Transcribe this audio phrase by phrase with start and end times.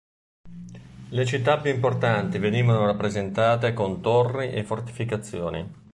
[1.09, 5.69] Le città più importanti venivano rappresentate con torri e fortificazioni.